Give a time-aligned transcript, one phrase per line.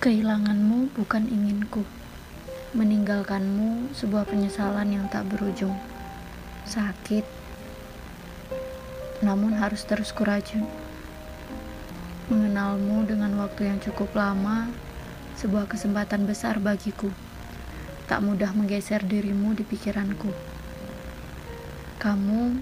[0.00, 1.84] Kehilanganmu bukan inginku.
[2.72, 5.76] Meninggalkanmu sebuah penyesalan yang tak berujung.
[6.64, 7.20] Sakit,
[9.20, 10.64] namun harus terus kurajun.
[12.32, 14.72] Mengenalmu dengan waktu yang cukup lama,
[15.36, 17.12] sebuah kesempatan besar bagiku.
[18.08, 20.32] Tak mudah menggeser dirimu di pikiranku.
[22.00, 22.56] Kamu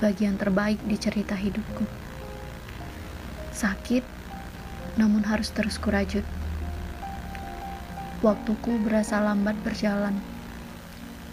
[0.00, 1.84] bagian terbaik di cerita hidupku.
[3.52, 4.00] Sakit,
[4.96, 6.24] namun harus terus kurajut.
[8.24, 10.16] Waktuku berasa lambat berjalan,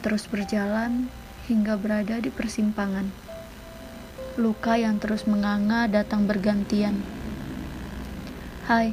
[0.04, 1.08] terus berjalan
[1.48, 3.08] hingga berada di persimpangan.
[4.36, 7.00] Luka yang terus menganga datang bergantian.
[8.67, 8.91] Hai,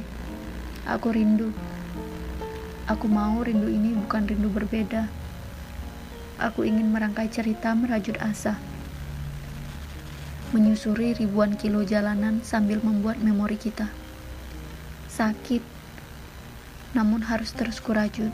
[0.87, 1.51] aku rindu.
[2.87, 5.11] Aku mau rindu ini bukan rindu berbeda.
[6.39, 8.55] Aku ingin merangkai cerita merajut asa.
[10.55, 13.91] Menyusuri ribuan kilo jalanan sambil membuat memori kita.
[15.11, 15.78] Sakit,
[16.97, 18.33] namun harus terus kurajut.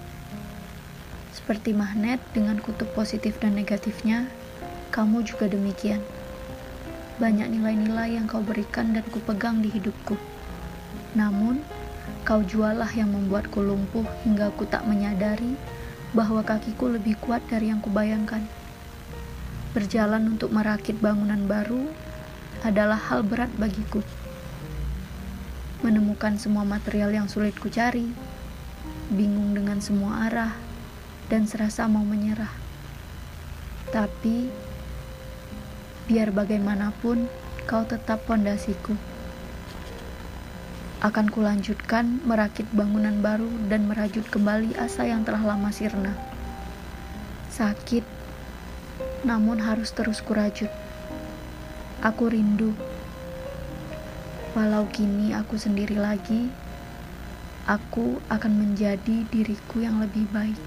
[1.35, 4.31] Seperti magnet dengan kutub positif dan negatifnya,
[4.95, 5.99] kamu juga demikian.
[7.19, 10.15] Banyak nilai-nilai yang kau berikan dan kupegang di hidupku.
[11.15, 11.59] Namun,
[12.23, 15.59] kau jualah yang membuatku lumpuh hingga aku tak menyadari
[16.15, 18.43] bahwa kakiku lebih kuat dari yang kubayangkan.
[19.75, 21.91] Berjalan untuk merakit bangunan baru
[22.63, 23.99] adalah hal berat bagiku.
[25.83, 28.07] Menemukan semua material yang sulit ku cari,
[29.13, 30.53] bingung dengan semua arah,
[31.29, 32.51] dan serasa mau menyerah.
[33.89, 34.49] Tapi,
[36.09, 37.29] biar bagaimanapun,
[37.65, 38.93] kau tetap pondasiku.
[41.05, 46.13] Akan kulanjutkan merakit bangunan baru dan merajut kembali asa yang telah lama sirna.
[47.53, 48.01] Sakit,
[49.21, 50.69] namun harus terus kurajut.
[52.01, 52.73] Aku rindu.
[54.57, 56.49] Walau kini aku sendiri lagi,
[57.65, 60.61] aku akan menjadi diriku yang lebih baik.